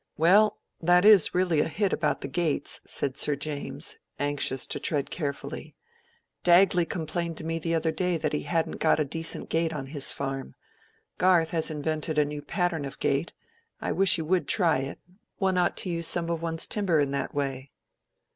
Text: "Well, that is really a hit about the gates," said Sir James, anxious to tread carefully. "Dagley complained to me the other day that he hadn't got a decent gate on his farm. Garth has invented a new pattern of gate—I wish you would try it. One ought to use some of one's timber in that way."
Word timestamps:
"Well, 0.17 0.57
that 0.81 1.05
is 1.05 1.35
really 1.35 1.59
a 1.59 1.67
hit 1.67 1.93
about 1.93 2.21
the 2.21 2.27
gates," 2.27 2.81
said 2.85 3.15
Sir 3.17 3.35
James, 3.35 3.97
anxious 4.17 4.65
to 4.65 4.79
tread 4.79 5.11
carefully. 5.11 5.75
"Dagley 6.43 6.85
complained 6.85 7.37
to 7.37 7.43
me 7.43 7.59
the 7.59 7.75
other 7.75 7.91
day 7.91 8.17
that 8.17 8.33
he 8.33 8.41
hadn't 8.41 8.79
got 8.79 8.99
a 8.99 9.05
decent 9.05 9.47
gate 9.49 9.71
on 9.71 9.85
his 9.85 10.11
farm. 10.11 10.55
Garth 11.19 11.51
has 11.51 11.69
invented 11.69 12.17
a 12.17 12.25
new 12.25 12.41
pattern 12.41 12.83
of 12.83 12.97
gate—I 12.97 13.91
wish 13.91 14.17
you 14.17 14.25
would 14.25 14.47
try 14.47 14.79
it. 14.79 14.99
One 15.37 15.59
ought 15.59 15.77
to 15.77 15.89
use 15.91 16.07
some 16.07 16.31
of 16.31 16.41
one's 16.41 16.67
timber 16.67 16.99
in 16.99 17.11
that 17.11 17.35
way." 17.35 17.69